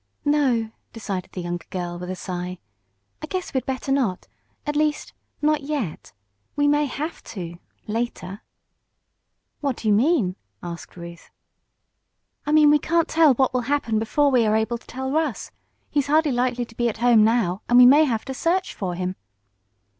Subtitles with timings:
[0.25, 2.57] "No," decided the younger girl, with a sigh.
[3.21, 4.27] "I guess we'd better not.
[4.65, 6.11] At least not yet.
[6.55, 8.41] We may have to later."
[9.59, 11.29] "What do you mean?" asked Ruth.
[12.47, 15.51] "I mean we can't tell what will happen before we are able to tell Russ.
[15.91, 18.95] He's hardly likely to be at home now, and we may have to search for
[18.95, 19.15] him."